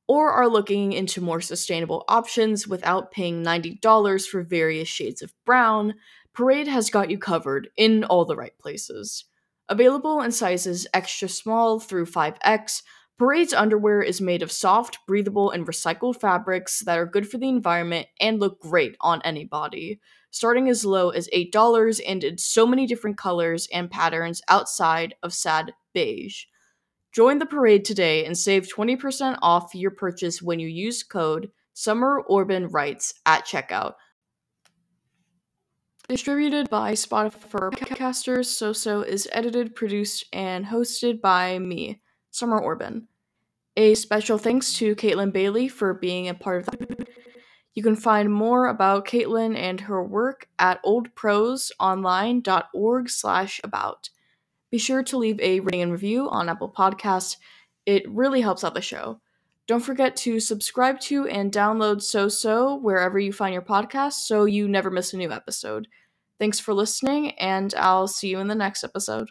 or 0.08 0.30
are 0.30 0.48
looking 0.48 0.94
into 0.94 1.22
more 1.22 1.42
sustainable 1.42 2.06
options 2.08 2.68
without 2.68 3.10
paying 3.10 3.44
$90 3.44 4.28
for 4.28 4.44
various 4.44 4.88
shades 4.88 5.24
of 5.24 5.34
brown, 5.44 5.96
Parade 6.34 6.68
has 6.68 6.92
got 6.92 7.10
you 7.10 7.18
covered 7.18 7.70
in 7.78 8.04
all 8.04 8.26
the 8.26 8.36
right 8.36 8.56
places. 8.60 9.26
Available 9.70 10.22
in 10.22 10.32
sizes 10.32 10.86
extra 10.94 11.28
small 11.28 11.80
through 11.80 12.06
5X, 12.06 12.84
Parade's 13.18 13.56
underwear 13.56 14.04
is 14.04 14.22
made 14.22 14.44
of 14.44 14.52
soft, 14.52 15.00
breathable, 15.08 15.50
and 15.50 15.66
recycled 15.66 16.22
fabrics 16.22 16.82
that 16.82 17.00
are 17.00 17.08
good 17.08 17.28
for 17.28 17.40
the 17.40 17.50
environment 17.50 18.06
and 18.20 18.40
look 18.40 18.60
great 18.60 18.96
on 19.02 19.20
any 19.24 19.46
body 19.46 20.00
starting 20.36 20.68
as 20.68 20.84
low 20.84 21.12
as 21.12 21.30
$8 21.34 22.02
and 22.06 22.22
in 22.22 22.38
so 22.38 22.68
many 22.68 22.86
different 22.86 23.18
colors 23.18 23.70
and 23.72 23.90
patterns 23.90 24.42
outside 24.50 25.16
of 25.24 25.34
sad 25.34 25.74
beige. 25.94 26.44
Join 27.14 27.40
the 27.40 27.46
parade 27.46 27.86
today 27.86 28.26
and 28.26 28.38
save 28.38 28.68
20% 28.68 29.40
off 29.42 29.74
your 29.74 29.92
purchase 29.92 30.42
when 30.42 30.60
you 30.60 30.68
use 30.68 31.04
code 31.04 31.52
SummerOrbanWrites 31.74 33.14
at 33.26 33.48
checkout. 33.48 33.94
Distributed 36.10 36.70
by 36.70 36.92
Spotify 36.92 37.34
for 37.34 37.72
podcasters, 37.72 38.48
Soso 38.48 39.08
is 39.08 39.30
edited, 39.32 39.74
produced, 39.74 40.26
and 40.34 40.66
hosted 40.66 41.22
by 41.22 41.60
me, 41.60 42.02
Summer 42.32 42.60
Orban. 42.60 43.08
A 43.78 43.96
special 43.96 44.38
thanks 44.38 44.74
to 44.74 44.96
Caitlin 44.96 45.32
Bailey 45.32 45.70
for 45.70 45.94
being 45.94 46.28
a 46.28 46.34
part 46.34 46.68
of 46.68 46.78
the 46.78 46.85
you 47.76 47.84
can 47.84 47.96
find 47.96 48.34
more 48.34 48.66
about 48.68 49.06
Caitlin 49.06 49.56
and 49.56 49.82
her 49.82 50.04
work 50.04 50.48
at 50.58 50.82
oldprosonline.org 50.84 53.10
slash 53.10 53.62
about. 53.64 54.10
Be 54.72 54.78
sure 54.78 55.04
to 55.04 55.18
leave 55.18 55.42
a 55.42 55.60
rating 55.60 55.82
and 55.82 55.92
review 55.92 56.30
on 56.30 56.48
Apple 56.50 56.74
Podcasts. 56.76 57.38
It 57.86 58.10
really 58.10 58.42
helps 58.42 58.64
out 58.64 58.74
the 58.74 58.82
show. 58.82 59.20
Don't 59.68 59.84
forget 59.84 60.16
to 60.18 60.40
subscribe 60.40 61.00
to 61.02 61.28
and 61.28 61.52
download 61.52 62.02
So 62.02 62.30
So 62.30 62.76
wherever 62.76 63.20
you 63.20 63.34
find 63.34 63.54
your 63.54 63.62
podcast 63.62 64.14
so 64.14 64.46
you 64.46 64.68
never 64.68 64.90
miss 64.90 65.14
a 65.14 65.18
new 65.18 65.32
episode. 65.32 65.88
Thanks 66.40 66.60
for 66.60 66.74
listening, 66.74 67.32
and 67.32 67.74
I'll 67.76 68.08
see 68.08 68.30
you 68.30 68.40
in 68.40 68.48
the 68.48 68.56
next 68.56 68.84
episode. 68.84 69.30